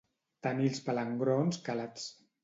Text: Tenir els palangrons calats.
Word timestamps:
Tenir 0.45 0.69
els 0.69 0.79
palangrons 0.87 1.59
calats. 1.69 2.09